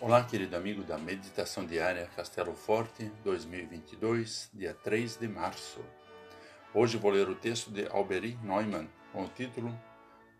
[0.00, 5.84] Olá, querido amigo da Meditação Diária Castelo Forte 2022, dia 3 de março.
[6.72, 9.76] Hoje vou ler o texto de Alberi Neumann com o título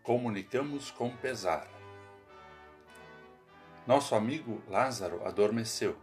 [0.01, 1.67] Comunicamos com Pesar.
[3.85, 5.97] Nosso amigo Lázaro adormeceu,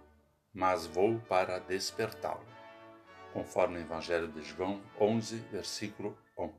[0.53, 2.45] mas vou para despertá-lo,
[3.33, 6.53] conforme o Evangelho de João 11, versículo 11.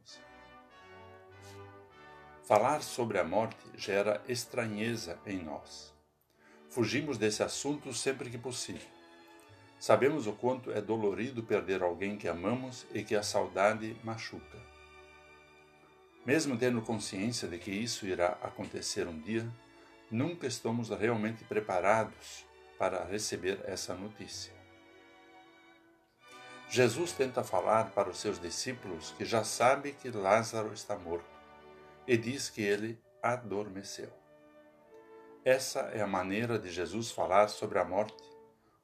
[2.41, 5.95] Falar sobre a morte gera estranheza em nós
[6.69, 8.87] Fugimos desse assunto sempre que possível.
[9.79, 14.57] Sabemos o quanto é dolorido perder alguém que amamos e que a saudade machuca.
[16.25, 19.47] Mesmo tendo consciência de que isso irá acontecer um dia,
[20.11, 22.45] nunca estamos realmente preparados
[22.77, 24.51] para receber essa notícia.
[26.69, 31.25] Jesus tenta falar para os seus discípulos que já sabe que Lázaro está morto
[32.05, 34.11] e diz que ele adormeceu.
[35.45, 38.23] Essa é a maneira de Jesus falar sobre a morte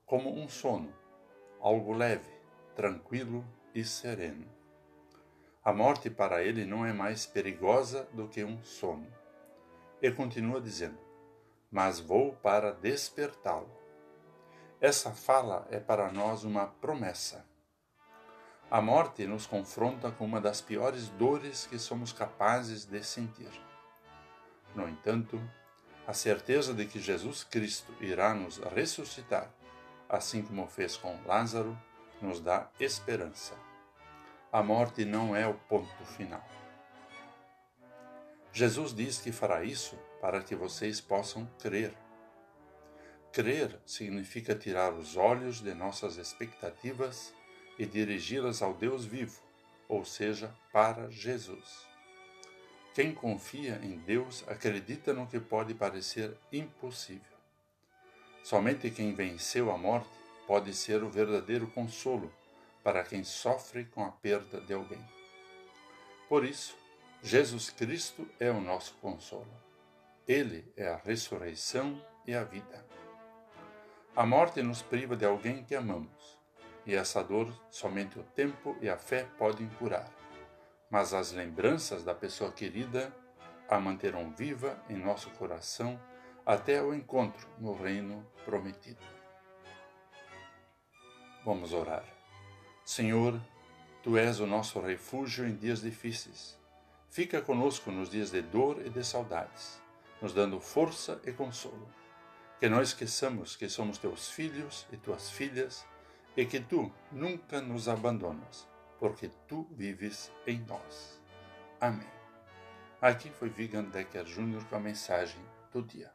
[0.06, 0.94] como um sono,
[1.60, 2.30] algo leve,
[2.76, 4.48] tranquilo e sereno.
[5.64, 9.08] A morte para ele não é mais perigosa do que um sono.
[10.02, 11.00] E continua dizendo:
[11.72, 13.72] Mas vou para despertá-lo.
[14.80, 17.46] Essa fala é para nós uma promessa.
[18.70, 23.52] A morte nos confronta com uma das piores dores que somos capazes de sentir.
[24.76, 25.40] No entanto,
[26.06, 29.50] a certeza de que Jesus Cristo irá nos ressuscitar,
[30.10, 31.78] assim como fez com Lázaro,
[32.22, 33.54] nos dá esperança.
[34.52, 36.44] A morte não é o ponto final.
[38.52, 41.94] Jesus diz que fará isso para que vocês possam crer.
[43.32, 47.34] Crer significa tirar os olhos de nossas expectativas
[47.80, 49.42] e dirigi-las ao Deus vivo,
[49.90, 51.93] ou seja, para Jesus.
[52.94, 57.34] Quem confia em Deus acredita no que pode parecer impossível.
[58.44, 60.12] Somente quem venceu a morte
[60.46, 62.32] pode ser o verdadeiro consolo
[62.84, 65.04] para quem sofre com a perda de alguém.
[66.30, 66.78] Por isso,
[67.24, 69.50] Jesus Cristo é o nosso consolo.
[70.28, 72.86] Ele é a ressurreição e a vida.
[74.16, 76.38] A morte nos priva de alguém que amamos,
[76.86, 80.23] e essa dor somente o tempo e a fé podem curar
[80.94, 83.12] mas as lembranças da pessoa querida
[83.68, 86.00] a manterão viva em nosso coração
[86.46, 89.02] até o encontro no reino prometido.
[91.44, 92.06] Vamos orar.
[92.86, 93.42] Senhor,
[94.04, 96.60] tu és o nosso refúgio em dias difíceis.
[97.10, 99.82] Fica conosco nos dias de dor e de saudades,
[100.22, 101.90] nos dando força e consolo.
[102.60, 105.88] Que não esqueçamos que somos teus filhos e tuas filhas
[106.38, 108.72] e que tu nunca nos abandonas
[109.04, 111.22] porque tu vives em nós.
[111.82, 112.08] Amém.
[113.02, 114.64] Aqui foi Vigan Decker Jr.
[114.70, 115.42] com a mensagem
[115.74, 116.10] do dia.